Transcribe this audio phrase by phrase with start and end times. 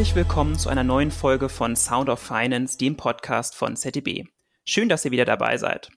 [0.00, 4.24] Herzlich willkommen zu einer neuen Folge von Sound of Finance, dem Podcast von ZDB.
[4.64, 5.90] Schön, dass ihr wieder dabei seid.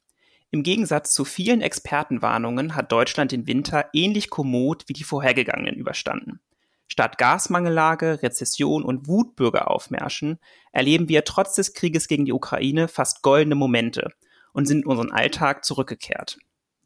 [0.51, 6.41] Im Gegensatz zu vielen Expertenwarnungen hat Deutschland den Winter ähnlich kommod wie die vorhergegangenen überstanden.
[6.89, 10.37] Statt Gasmangellage, Rezession und Wutbürgeraufmärschen
[10.73, 14.11] erleben wir trotz des Krieges gegen die Ukraine fast goldene Momente
[14.51, 16.39] und sind in unseren Alltag zurückgekehrt.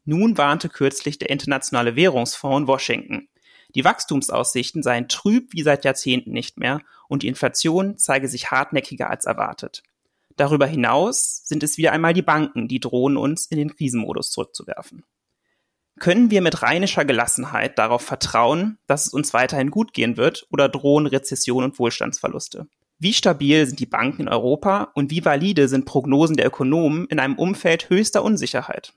[0.04, 3.28] Nun warnte kürzlich der Internationale Währungsfonds in Washington.
[3.74, 9.10] Die Wachstumsaussichten seien trüb wie seit Jahrzehnten nicht mehr und die Inflation zeige sich hartnäckiger
[9.10, 9.82] als erwartet.
[10.36, 15.04] Darüber hinaus sind es wieder einmal die Banken, die drohen uns in den Krisenmodus zurückzuwerfen.
[15.98, 20.68] Können wir mit rheinischer Gelassenheit darauf vertrauen, dass es uns weiterhin gut gehen wird oder
[20.68, 22.68] drohen Rezession und Wohlstandsverluste?
[23.00, 27.18] Wie stabil sind die Banken in Europa und wie valide sind Prognosen der Ökonomen in
[27.18, 28.92] einem Umfeld höchster Unsicherheit?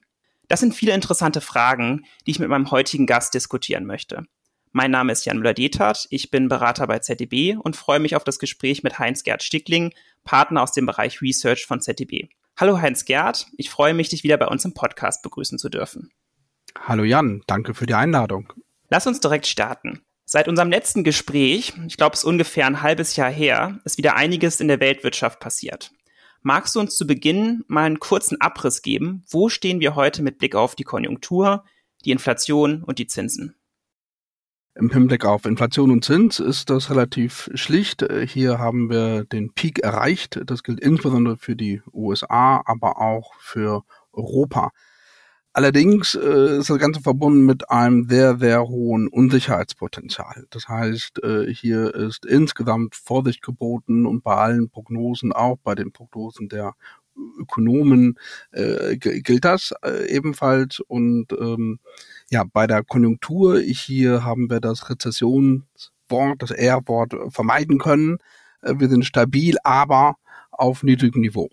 [0.48, 4.26] Das sind viele interessante Fragen, die ich mit meinem heutigen Gast diskutieren möchte.
[4.73, 8.40] Mein Name ist Jan Müller-Detert, ich bin Berater bei ZDB und freue mich auf das
[8.40, 12.29] Gespräch mit Heinz-Gerd Stickling, Partner aus dem Bereich Research von ZDB.
[12.55, 16.13] Hallo Heinz-Gerd, ich freue mich, dich wieder bei uns im Podcast begrüßen zu dürfen.
[16.79, 18.54] Hallo Jan, danke für die Einladung.
[18.90, 20.05] Lass uns direkt starten.
[20.23, 24.15] Seit unserem letzten Gespräch, ich glaube es ist ungefähr ein halbes Jahr her, ist wieder
[24.15, 25.91] einiges in der Weltwirtschaft passiert.
[26.43, 29.26] Magst du uns zu Beginn mal einen kurzen Abriss geben?
[29.27, 31.65] Wo stehen wir heute mit Blick auf die Konjunktur,
[32.05, 33.57] die Inflation und die Zinsen?
[34.75, 38.05] Im Hinblick auf Inflation und Zins ist das relativ schlicht.
[38.25, 40.39] Hier haben wir den Peak erreicht.
[40.45, 43.83] Das gilt insbesondere für die USA, aber auch für
[44.13, 44.71] Europa.
[45.53, 50.45] Allerdings äh, ist das Ganze verbunden mit einem sehr, sehr hohen Unsicherheitspotenzial.
[50.49, 55.91] Das heißt, äh, hier ist insgesamt Vorsicht geboten und bei allen Prognosen, auch bei den
[55.91, 56.75] Prognosen der
[57.40, 58.17] Ökonomen,
[58.51, 60.79] äh, gilt das äh, ebenfalls.
[60.79, 61.79] Und ähm,
[62.29, 68.17] ja, bei der Konjunktur hier haben wir das Rezessionswort, das R-Wort vermeiden können.
[68.62, 70.16] Äh, wir sind stabil, aber
[70.51, 71.49] auf niedrigem Niveau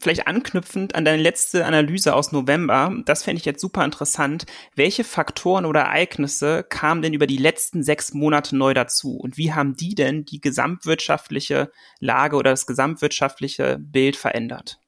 [0.00, 4.46] vielleicht anknüpfend an deine letzte Analyse aus November, das fände ich jetzt super interessant.
[4.74, 9.16] Welche Faktoren oder Ereignisse kamen denn über die letzten sechs Monate neu dazu?
[9.16, 14.80] Und wie haben die denn die gesamtwirtschaftliche Lage oder das gesamtwirtschaftliche Bild verändert?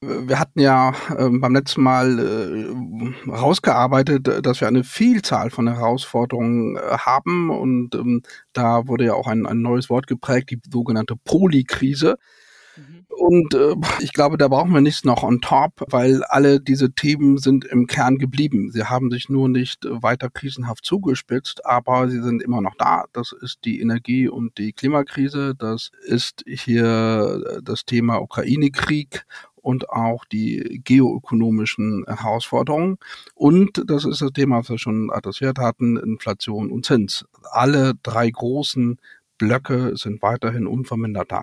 [0.00, 6.76] Wir hatten ja äh, beim letzten Mal äh, rausgearbeitet, dass wir eine Vielzahl von Herausforderungen
[6.76, 8.22] äh, haben und ähm,
[8.52, 12.16] da wurde ja auch ein, ein neues Wort geprägt, die sogenannte Polykrise.
[13.18, 17.36] Und äh, ich glaube, da brauchen wir nichts noch on top, weil alle diese Themen
[17.38, 18.70] sind im Kern geblieben.
[18.70, 23.06] Sie haben sich nur nicht weiter krisenhaft zugespitzt, aber sie sind immer noch da.
[23.12, 25.56] Das ist die Energie- und die Klimakrise.
[25.56, 29.26] Das ist hier das Thema Ukraine-Krieg
[29.56, 32.98] und auch die geoökonomischen Herausforderungen.
[33.34, 37.24] Und das ist das Thema, was wir schon adressiert hatten, Inflation und Zins.
[37.50, 39.00] Alle drei großen
[39.38, 41.42] Blöcke sind weiterhin unvermindert da.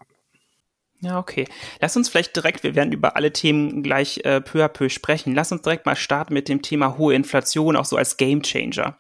[1.06, 1.46] Ja, okay.
[1.82, 5.36] Lass uns vielleicht direkt, wir werden über alle Themen gleich äh, peu à peu sprechen.
[5.36, 8.98] Lass uns direkt mal starten mit dem Thema hohe Inflation, auch so als Gamechanger.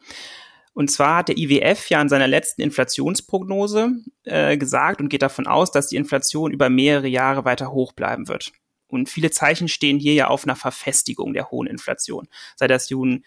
[0.73, 3.93] Und zwar hat der IWF ja in seiner letzten Inflationsprognose
[4.23, 8.27] äh, gesagt und geht davon aus, dass die Inflation über mehrere Jahre weiter hoch bleiben
[8.27, 8.51] wird.
[8.87, 12.27] Und viele Zeichen stehen hier ja auf einer Verfestigung der hohen Inflation.
[12.55, 13.25] Sei das nun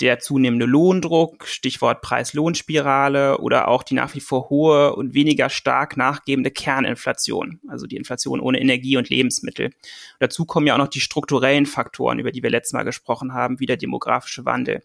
[0.00, 5.96] der zunehmende Lohndruck, Stichwort Preis-Lohn-Spirale oder auch die nach wie vor hohe und weniger stark
[5.96, 9.70] nachgebende Kerninflation, also die Inflation ohne Energie und Lebensmittel.
[10.18, 13.60] Dazu kommen ja auch noch die strukturellen Faktoren, über die wir letztes Mal gesprochen haben,
[13.60, 14.82] wie der demografische Wandel.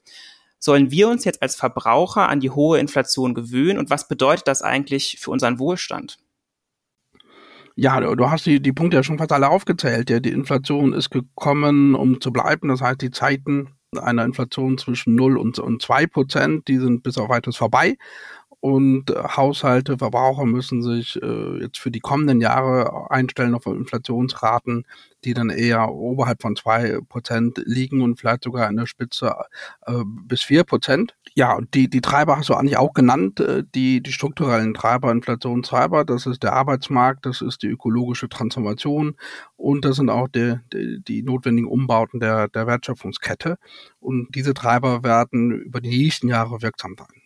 [0.59, 4.61] Sollen wir uns jetzt als Verbraucher an die hohe Inflation gewöhnen und was bedeutet das
[4.61, 6.17] eigentlich für unseren Wohlstand?
[7.77, 10.09] Ja, du hast die, die Punkte ja schon fast alle aufgezählt.
[10.09, 12.69] Ja, die Inflation ist gekommen, um zu bleiben.
[12.69, 17.17] Das heißt, die Zeiten einer Inflation zwischen 0 und, und 2 Prozent, die sind bis
[17.17, 17.97] auf weiteres vorbei.
[18.65, 24.87] Und Haushalte, Verbraucher müssen sich äh, jetzt für die kommenden Jahre einstellen auf Inflationsraten,
[25.23, 29.35] die dann eher oberhalb von zwei Prozent liegen und vielleicht sogar in der Spitze
[29.85, 31.15] äh, bis vier Prozent.
[31.35, 36.03] Ja, die, die Treiber hast du eigentlich auch genannt, äh, die, die strukturellen Treiber, Inflationstreiber,
[36.03, 39.15] das ist der Arbeitsmarkt, das ist die ökologische Transformation
[39.57, 43.57] und das sind auch die, die, die notwendigen Umbauten der, der Wertschöpfungskette.
[43.99, 47.24] Und diese Treiber werden über die nächsten Jahre wirksam sein.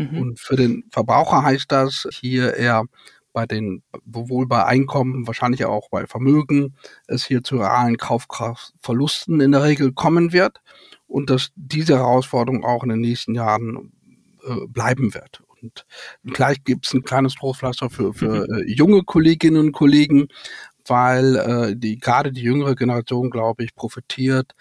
[0.00, 0.18] Mhm.
[0.18, 2.84] Und für den Verbraucher heißt das hier eher
[3.32, 3.82] bei den,
[4.12, 6.74] sowohl bei Einkommen, wahrscheinlich auch bei Vermögen,
[7.06, 10.60] es hier zu realen Kaufkraftverlusten in der Regel kommen wird
[11.06, 13.92] und dass diese Herausforderung auch in den nächsten Jahren
[14.44, 15.42] äh, bleiben wird.
[15.62, 15.86] Und
[16.24, 18.54] gleich gibt es ein kleines Trostpflaster für, für mhm.
[18.54, 20.28] äh, junge Kolleginnen und Kollegen,
[20.86, 24.54] weil äh, die gerade die jüngere Generation, glaube ich, profitiert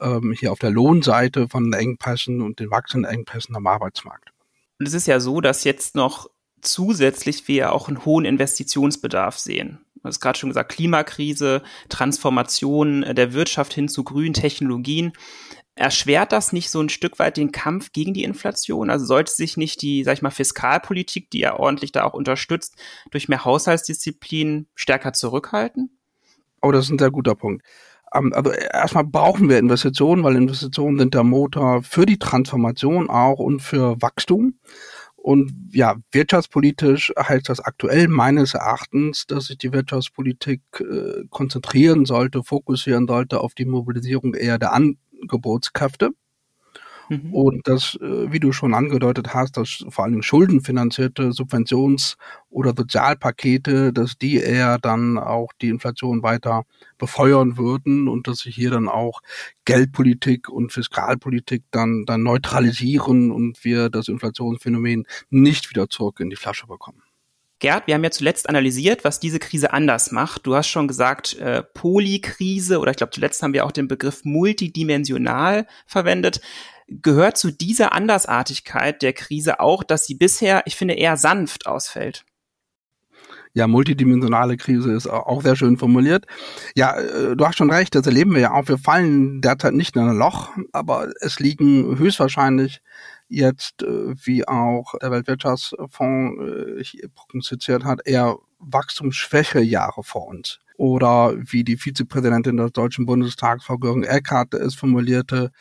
[0.00, 4.33] ähm, hier auf der Lohnseite von den Engpässen und den wachsenden Engpässen am Arbeitsmarkt.
[4.78, 6.28] Und es ist ja so, dass jetzt noch
[6.60, 9.84] zusätzlich wir auch einen hohen Investitionsbedarf sehen.
[9.96, 15.12] Du hast gerade schon gesagt, Klimakrise, Transformation der Wirtschaft hin zu grünen Technologien.
[15.76, 18.90] Erschwert das nicht so ein Stück weit den Kampf gegen die Inflation?
[18.90, 22.76] Also sollte sich nicht die, sag ich mal, Fiskalpolitik, die ja ordentlich da auch unterstützt,
[23.10, 25.98] durch mehr Haushaltsdisziplin stärker zurückhalten?
[26.62, 27.64] Oh, das ist ein sehr guter Punkt.
[28.14, 33.60] Also erstmal brauchen wir Investitionen, weil Investitionen sind der Motor für die Transformation auch und
[33.60, 34.54] für Wachstum.
[35.16, 42.42] Und ja, wirtschaftspolitisch heißt das aktuell meines Erachtens, dass sich die Wirtschaftspolitik äh, konzentrieren sollte,
[42.42, 46.10] fokussieren sollte auf die Mobilisierung eher der An Geburtskräfte.
[47.08, 47.34] Mhm.
[47.34, 52.16] Und das, äh, wie du schon angedeutet hast, dass vor allem schuldenfinanzierte Subventions-
[52.50, 56.64] oder Sozialpakete, dass die eher dann auch die Inflation weiter
[56.98, 59.20] befeuern würden und dass sich hier dann auch
[59.64, 66.36] Geldpolitik und Fiskalpolitik dann, dann neutralisieren und wir das Inflationsphänomen nicht wieder zurück in die
[66.36, 67.02] Flasche bekommen.
[67.60, 70.44] Gerd, wir haben ja zuletzt analysiert, was diese Krise anders macht.
[70.46, 74.24] Du hast schon gesagt, äh, Polykrise oder ich glaube zuletzt haben wir auch den Begriff
[74.24, 76.42] multidimensional verwendet.
[76.88, 82.24] Gehört zu dieser Andersartigkeit der Krise auch, dass sie bisher, ich finde, eher sanft ausfällt?
[83.56, 86.26] Ja, multidimensionale Krise ist auch sehr schön formuliert.
[86.74, 88.66] Ja, äh, du hast schon recht, das erleben wir ja auch.
[88.66, 92.82] Wir fallen derzeit nicht in ein Loch, aber es liegen höchstwahrscheinlich
[93.28, 100.58] jetzt, äh, wie auch der Weltwirtschaftsfonds äh, prognostiziert hat, eher wachstumsschwäche Jahre vor uns.
[100.76, 105.52] Oder wie die Vizepräsidentin des Deutschen Bundestags, Frau Göring-Eckardt, es formulierte,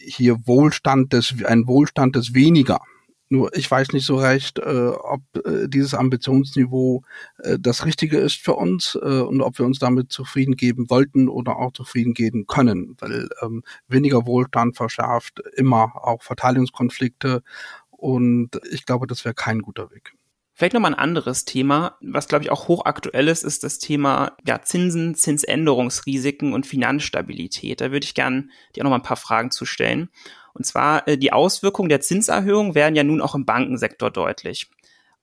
[0.00, 2.80] hier Wohlstand des, ein Wohlstand des weniger.
[3.28, 7.02] Nur ich weiß nicht so recht, äh, ob äh, dieses Ambitionsniveau
[7.38, 11.30] äh, das Richtige ist für uns äh, und ob wir uns damit zufrieden geben wollten
[11.30, 17.42] oder auch zufrieden geben können, weil ähm, weniger Wohlstand verschärft immer auch Verteilungskonflikte
[17.90, 20.12] und ich glaube, das wäre kein guter Weg.
[20.54, 24.60] Vielleicht nochmal ein anderes Thema, was glaube ich auch hochaktuell ist, ist das Thema ja,
[24.62, 27.80] Zinsen, Zinsänderungsrisiken und Finanzstabilität.
[27.80, 30.10] Da würde ich gerne dir nochmal ein paar Fragen zu stellen.
[30.52, 34.68] Und zwar äh, die Auswirkungen der Zinserhöhung werden ja nun auch im Bankensektor deutlich.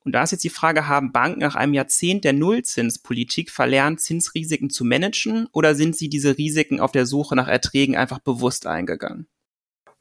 [0.04, 4.72] Und da ist jetzt die Frage, haben Banken nach einem Jahrzehnt der Nullzinspolitik verlernt, Zinsrisiken
[4.72, 9.28] zu managen oder sind sie diese Risiken auf der Suche nach Erträgen einfach bewusst eingegangen?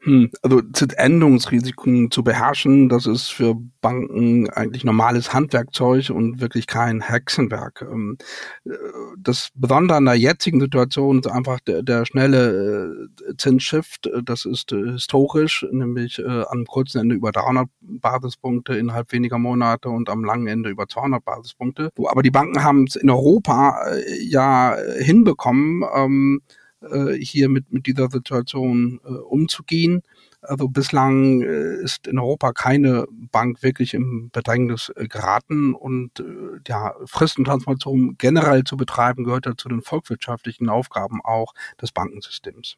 [0.02, 7.00] Hm, also Zinsänderungsrisiken zu beherrschen, das ist für Banken eigentlich normales Handwerkzeug und wirklich kein
[7.00, 7.82] Hexenwerk.
[7.82, 8.16] Ähm,
[8.64, 8.70] äh,
[9.18, 14.06] das Besondere an der jetzigen Situation ist einfach der, der schnelle äh, Zinsshift.
[14.06, 20.10] Äh, das ist historisch, nämlich am kurzen Ende über 300 Basispunkte innerhalb weniger Monate und
[20.10, 21.90] am langen Ende über 200 Basispunkte.
[22.06, 23.80] Aber die Banken haben es in Europa
[24.20, 26.42] ja hinbekommen, ähm,
[26.80, 30.02] äh, hier mit, mit dieser Situation äh, umzugehen.
[30.40, 36.22] Also bislang äh, ist in Europa keine Bank wirklich im Bedrängnis äh, geraten und
[36.66, 42.76] ja, Fristentransformation generell zu betreiben gehört ja zu den volkswirtschaftlichen Aufgaben auch des Bankensystems.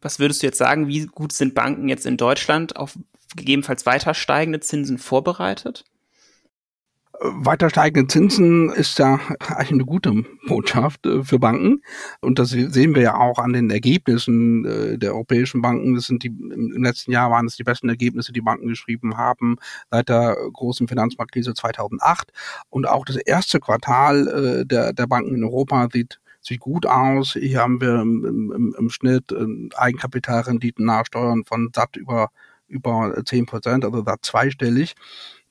[0.00, 2.98] Was würdest du jetzt sagen, wie gut sind Banken jetzt in Deutschland auf
[3.36, 5.84] gegebenenfalls weiter steigende Zinsen vorbereitet?
[7.22, 11.82] Weiter steigende Zinsen ist ja eigentlich eine gute Botschaft äh, für Banken.
[12.20, 15.94] Und das sehen wir ja auch an den Ergebnissen äh, der europäischen Banken.
[15.94, 19.56] Das sind die, im letzten Jahr waren es die besten Ergebnisse, die Banken geschrieben haben,
[19.90, 22.32] seit der großen Finanzmarktkrise 2008.
[22.70, 27.34] Und auch das erste Quartal äh, der, der Banken in Europa sieht sieht gut aus.
[27.34, 29.32] Hier haben wir im, im, im Schnitt
[29.76, 32.30] Eigenkapitalrenditen nach Steuern von satt über
[32.66, 34.96] über zehn Prozent, also satt zweistellig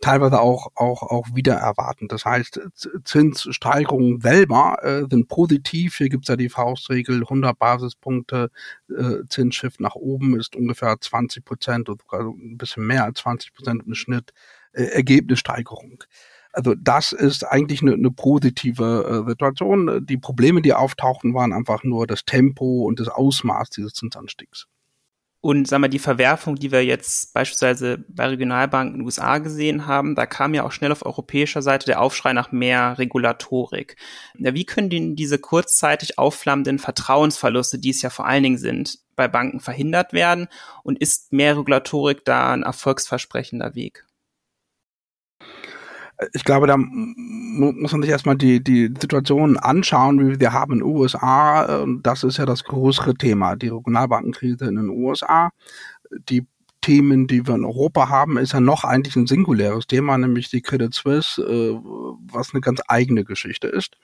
[0.02, 2.08] teilweise auch, auch, auch wieder erwarten.
[2.08, 2.60] Das heißt,
[3.06, 5.98] Zinssteigerungen selber äh, sind positiv.
[5.98, 8.50] Hier gibt's ja die Faustregel, 100 Basispunkte
[8.90, 13.54] äh, Zinsschiff nach oben ist ungefähr 20 Prozent oder sogar ein bisschen mehr als 20
[13.54, 14.34] Prozent im Schnitt
[14.74, 16.04] äh, Ergebnissteigerung.
[16.54, 20.06] Also das ist eigentlich eine, eine positive äh, Situation.
[20.06, 24.68] Die Probleme, die auftauchten, waren einfach nur das Tempo und das Ausmaß dieses Zinsanstiegs.
[25.44, 29.88] Und sagen wir, die Verwerfung, die wir jetzt beispielsweise bei Regionalbanken in den USA gesehen
[29.88, 33.96] haben, da kam ja auch schnell auf europäischer Seite der Aufschrei nach mehr Regulatorik.
[34.38, 39.00] Ja, wie können denn diese kurzzeitig aufflammenden Vertrauensverluste, die es ja vor allen Dingen sind,
[39.16, 40.48] bei Banken verhindert werden?
[40.84, 44.06] Und ist mehr Regulatorik da ein erfolgsversprechender Weg?
[46.34, 50.80] Ich glaube, da muss man sich erstmal die, die Situation anschauen, wie wir haben in
[50.80, 51.86] den USA.
[52.02, 55.50] Das ist ja das größere Thema, die Regionalbankenkrise in den USA.
[56.30, 56.46] Die
[56.82, 60.62] Themen, die wir in Europa haben, ist ja noch eigentlich ein singuläres Thema, nämlich die
[60.62, 61.80] Credit Suisse, äh,
[62.32, 63.98] was eine ganz eigene Geschichte ist.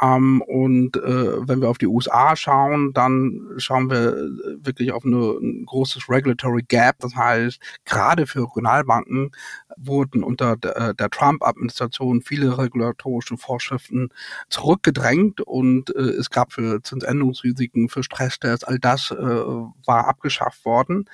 [0.00, 5.04] Ähm, und äh, wenn wir auf die USA schauen, dann schauen wir äh, wirklich auf
[5.04, 6.96] eine, ein großes Regulatory Gap.
[7.00, 9.32] Das heißt, gerade für Regionalbanken
[9.76, 14.08] wurden unter der, äh, der Trump-Administration viele regulatorische Vorschriften
[14.48, 21.08] zurückgedrängt und äh, es gab für Zinsänderungsrisiken, für Stresstests, all das äh, war abgeschafft worden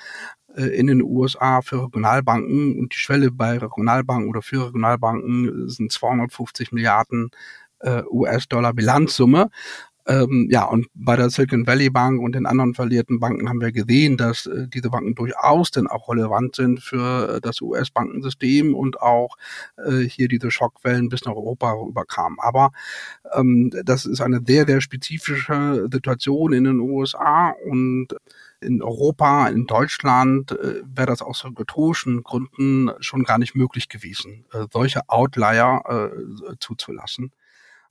[0.57, 5.93] äh, in den USA für Regionalbanken und die Schwelle bei Regionalbanken oder für Regionalbanken sind
[5.93, 7.31] 250 Milliarden
[7.81, 9.51] äh, US-Dollar Bilanzsumme.
[10.09, 13.73] Ähm, ja, und bei der Silicon Valley Bank und den anderen verlierten Banken haben wir
[13.73, 19.01] gesehen, dass äh, diese Banken durchaus denn auch relevant sind für äh, das US-Bankensystem und
[19.01, 19.37] auch
[19.85, 22.39] äh, hier diese Schockwellen bis nach Europa rüberkamen.
[22.41, 22.71] Aber
[23.35, 28.15] ähm, das ist eine sehr, sehr spezifische Situation in den USA und
[28.61, 34.45] in Europa, in Deutschland äh, wäre das aus regulatorischen Gründen schon gar nicht möglich gewesen,
[34.53, 37.33] äh, solche Outlier äh, zuzulassen.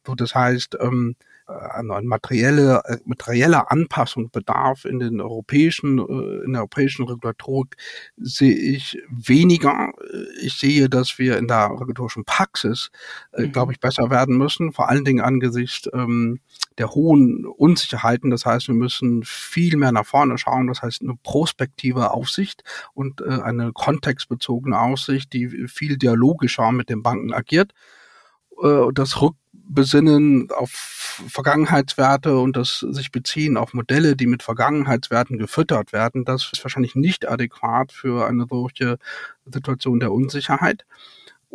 [0.05, 1.15] So, das heißt, ähm,
[1.47, 7.75] äh, eine materielle, äh, materielle Anpassung bedarf in den europäischen, äh, in der europäischen Regulatorik
[8.17, 9.91] sehe ich weniger.
[10.41, 12.89] Ich sehe, dass wir in der regulatorischen Praxis,
[13.37, 13.51] mhm.
[13.51, 16.39] glaube ich, besser werden müssen, vor allen Dingen angesichts ähm,
[16.77, 18.31] der hohen Unsicherheiten.
[18.31, 20.67] Das heißt, wir müssen viel mehr nach vorne schauen.
[20.67, 27.03] Das heißt, eine prospektive Aufsicht und äh, eine kontextbezogene Aufsicht, die viel dialogischer mit den
[27.03, 27.73] Banken agiert.
[28.61, 29.35] Äh, das Rück
[29.75, 36.49] besinnen auf Vergangenheitswerte und das sich beziehen auf Modelle, die mit Vergangenheitswerten gefüttert werden, das
[36.51, 38.97] ist wahrscheinlich nicht adäquat für eine solche
[39.45, 40.85] Situation der Unsicherheit.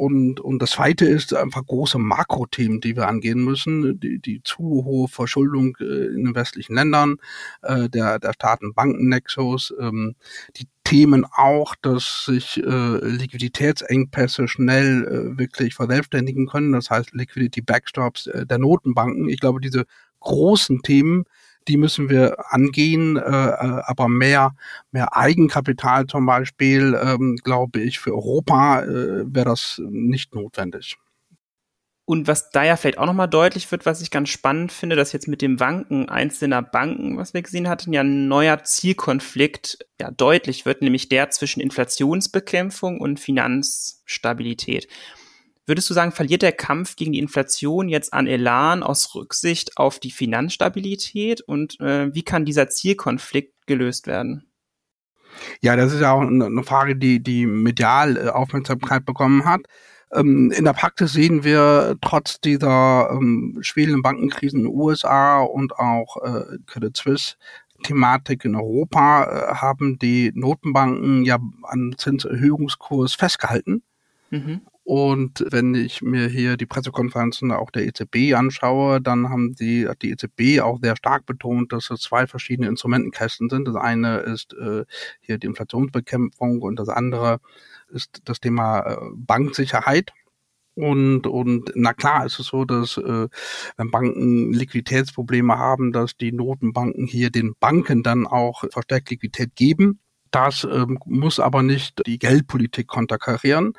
[0.00, 4.00] Und, und das zweite ist einfach große Makrothemen, die wir angehen müssen.
[4.00, 7.18] Die, die zu hohe Verschuldung äh, in den westlichen Ländern,
[7.60, 10.14] äh, der, der Staaten-Banken-Nexus, ähm,
[10.56, 16.72] die Themen auch, dass sich äh, Liquiditätsengpässe schnell äh, wirklich verselbstständigen können.
[16.72, 19.28] Das heißt Liquidity Backstops äh, der Notenbanken.
[19.28, 19.84] Ich glaube, diese
[20.20, 21.26] großen Themen,
[21.68, 24.54] die müssen wir angehen, äh, äh, aber mehr,
[24.92, 30.96] mehr Eigenkapital zum Beispiel, ähm, glaube ich, für Europa äh, wäre das nicht notwendig.
[32.10, 35.12] Und was da ja vielleicht auch nochmal deutlich wird, was ich ganz spannend finde, dass
[35.12, 40.10] jetzt mit dem Wanken einzelner Banken, was wir gesehen hatten, ja ein neuer Zielkonflikt ja
[40.10, 44.88] deutlich wird, nämlich der zwischen Inflationsbekämpfung und Finanzstabilität.
[45.70, 50.00] Würdest du sagen, verliert der Kampf gegen die Inflation jetzt an Elan aus Rücksicht auf
[50.00, 54.50] die Finanzstabilität und äh, wie kann dieser Zielkonflikt gelöst werden?
[55.60, 59.60] Ja, das ist ja auch eine Frage, die die medial äh, Aufmerksamkeit bekommen hat.
[60.12, 65.74] Ähm, in der Praxis sehen wir trotz dieser ähm, schwelenden Bankenkrisen in den USA und
[65.78, 67.36] auch äh, Credit Suisse
[67.84, 73.84] Thematik in Europa äh, haben die Notenbanken ja an Zinserhöhungskurs festgehalten.
[74.30, 74.62] Mhm.
[74.82, 80.02] Und wenn ich mir hier die Pressekonferenzen auch der EZB anschaue, dann haben die, hat
[80.02, 83.68] die EZB auch sehr stark betont, dass es zwei verschiedene Instrumentenkästen sind.
[83.68, 84.84] Das eine ist äh,
[85.20, 87.40] hier die Inflationsbekämpfung und das andere
[87.90, 90.12] ist das Thema äh, Banksicherheit.
[90.74, 93.28] Und, und na klar ist es so, dass äh,
[93.76, 100.00] wenn Banken Liquiditätsprobleme haben, dass die Notenbanken hier den Banken dann auch verstärkt Liquidität geben.
[100.30, 103.74] Das ähm, muss aber nicht die Geldpolitik konterkarieren,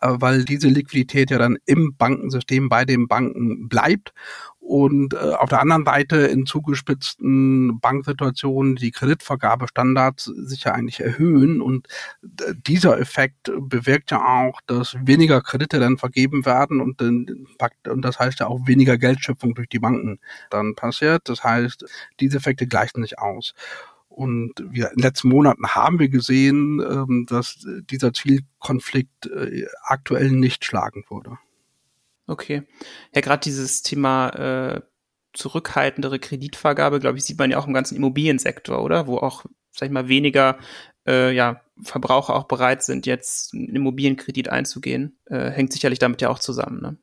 [0.00, 4.12] äh, weil diese Liquidität ja dann im Bankensystem bei den Banken bleibt
[4.70, 11.60] und äh, auf der anderen Seite in zugespitzten Banksituationen die Kreditvergabestandards sich ja eigentlich erhöhen
[11.60, 11.88] und
[12.66, 18.38] dieser Effekt bewirkt ja auch, dass weniger Kredite dann vergeben werden und, und das heißt
[18.38, 20.20] ja auch weniger Geldschöpfung durch die Banken
[20.50, 21.22] dann passiert.
[21.28, 21.84] Das heißt,
[22.20, 23.54] diese Effekte gleichen sich aus.
[24.10, 30.32] Und wir, in den letzten Monaten haben wir gesehen, ähm, dass dieser Zielkonflikt äh, aktuell
[30.32, 31.38] nicht schlagend wurde.
[32.26, 32.64] Okay.
[33.14, 34.80] Ja, gerade dieses Thema äh,
[35.32, 39.06] zurückhaltendere Kreditvergabe, glaube ich, sieht man ja auch im ganzen Immobiliensektor, oder?
[39.06, 40.58] Wo auch, sag ich mal, weniger
[41.06, 45.18] äh, ja, Verbraucher auch bereit sind, jetzt einen Immobilienkredit einzugehen.
[45.26, 46.96] Äh, hängt sicherlich damit ja auch zusammen, ne?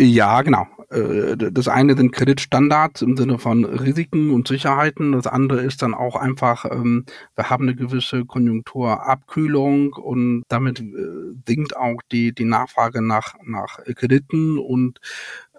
[0.00, 0.66] Ja, genau.
[0.90, 5.10] Äh, das eine sind Kreditstandards im Sinne von Risiken und Sicherheiten.
[5.12, 10.84] Das andere ist dann auch einfach, ähm, wir haben eine gewisse Konjunkturabkühlung und damit äh,
[11.48, 15.00] sinkt auch die, die Nachfrage nach, nach Krediten und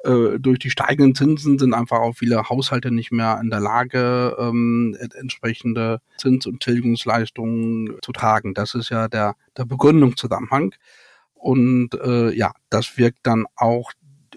[0.05, 4.37] äh, durch die steigenden Zinsen sind einfach auch viele Haushalte nicht mehr in der Lage,
[4.39, 8.53] ähm, entsprechende Zins- und Tilgungsleistungen zu tragen.
[8.53, 10.73] Das ist ja der, der Begründungszusammenhang.
[11.33, 13.91] Und äh, ja, das wirkt dann auch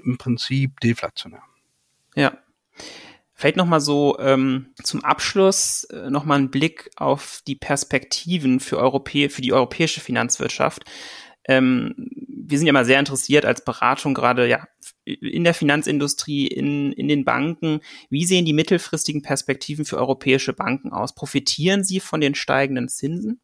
[0.04, 1.42] im Prinzip deflationär.
[2.14, 2.38] Ja.
[3.34, 9.28] Vielleicht nochmal so ähm, zum Abschluss äh, nochmal ein Blick auf die Perspektiven für, Europä
[9.28, 10.84] für die europäische Finanzwirtschaft.
[11.48, 11.94] Ähm,
[12.28, 14.64] wir sind ja mal sehr interessiert als Beratung gerade ja
[15.04, 17.80] in der Finanzindustrie, in, in den Banken.
[18.10, 21.14] Wie sehen die mittelfristigen Perspektiven für europäische Banken aus?
[21.14, 23.40] Profitieren sie von den steigenden Zinsen?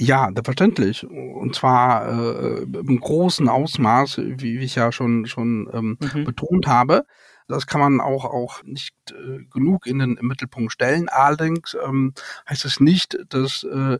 [0.00, 1.04] Ja, selbstverständlich.
[1.04, 6.24] Und zwar äh, im großen Ausmaß, wie, wie ich ja schon, schon ähm, mhm.
[6.24, 7.04] betont habe.
[7.48, 11.08] Das kann man auch, auch nicht äh, genug in den Mittelpunkt stellen.
[11.08, 12.14] Allerdings ähm,
[12.48, 13.98] heißt es nicht, dass äh,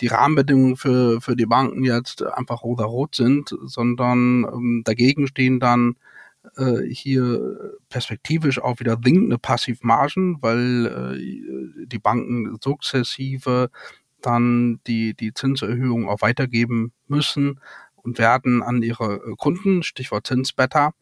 [0.00, 5.96] die Rahmenbedingungen für, für die Banken jetzt einfach rosa-rot sind, sondern ähm, dagegen stehen dann
[6.56, 13.68] äh, hier perspektivisch auch wieder sinkende Passivmargen, weil äh, die Banken sukzessive
[14.22, 17.60] dann die, die Zinserhöhung auch weitergeben müssen
[17.96, 20.92] und werden an ihre Kunden, Stichwort Zinsbeta.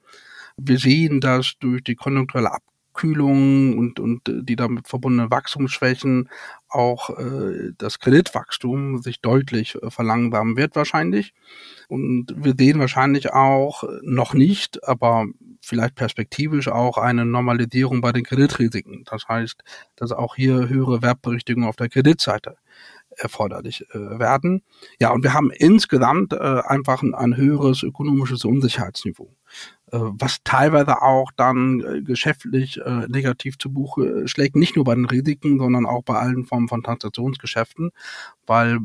[0.57, 2.53] Wir sehen, dass durch die konjunkturelle
[2.97, 6.31] Abkühlung und, und die damit verbundenen Wachstumsschwächen
[6.69, 11.35] auch äh, das Kreditwachstum sich deutlich äh, verlangsamen wird wahrscheinlich.
[11.89, 15.27] Und wir sehen wahrscheinlich auch noch nicht, aber
[15.61, 19.05] vielleicht perspektivisch auch eine Normalisierung bei den Kreditrisiken.
[19.05, 19.63] Das heißt,
[19.97, 22.57] dass auch hier höhere Wertberichtigung auf der Kreditseite
[23.17, 24.63] erforderlich äh, werden.
[25.01, 29.35] Ja, und wir haben insgesamt äh, einfach ein, ein höheres ökonomisches Unsicherheitsniveau,
[29.93, 34.85] äh, was teilweise auch dann äh, geschäftlich äh, negativ zu Buche äh, schlägt, nicht nur
[34.85, 37.91] bei den Risiken, sondern auch bei allen Formen von Transaktionsgeschäften,
[38.47, 38.79] weil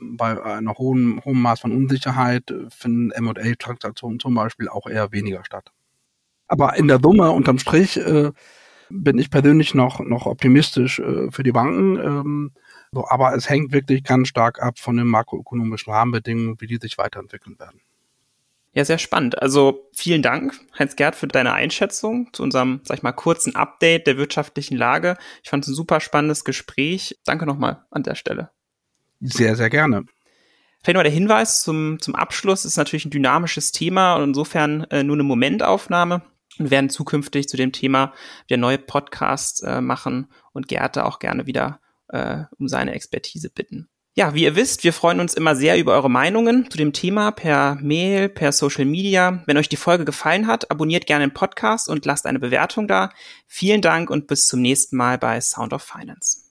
[0.00, 5.72] bei einer hohen, hohen Maß von Unsicherheit finden M&A-Transaktionen zum Beispiel auch eher weniger statt.
[6.46, 8.30] Aber in der Summe unterm Strich äh,
[8.90, 12.52] bin ich persönlich noch, noch optimistisch äh, für die Banken.
[12.92, 16.98] So, aber es hängt wirklich ganz stark ab von den makroökonomischen Rahmenbedingungen, wie die sich
[16.98, 17.80] weiterentwickeln werden.
[18.72, 19.40] Ja, sehr spannend.
[19.40, 24.18] Also vielen Dank, Heinz-Gerd, für deine Einschätzung zu unserem, sag ich mal, kurzen Update der
[24.18, 25.16] wirtschaftlichen Lage.
[25.42, 27.18] Ich fand es ein super spannendes Gespräch.
[27.24, 28.50] Danke nochmal an der Stelle.
[29.20, 30.04] Sehr, sehr gerne.
[30.82, 32.64] Vielleicht noch der Hinweis zum, zum Abschluss.
[32.64, 36.22] ist natürlich ein dynamisches Thema und insofern äh, nur eine Momentaufnahme.
[36.58, 38.12] Wir werden zukünftig zu dem Thema
[38.46, 43.88] wieder neue Podcasts äh, machen und Gerd auch gerne wieder äh, um seine Expertise bitten.
[44.14, 47.30] Ja, wie ihr wisst, wir freuen uns immer sehr über eure Meinungen zu dem Thema
[47.30, 49.44] per Mail, per Social Media.
[49.46, 53.10] Wenn euch die Folge gefallen hat, abonniert gerne den Podcast und lasst eine Bewertung da.
[53.46, 56.47] Vielen Dank und bis zum nächsten Mal bei Sound of Finance.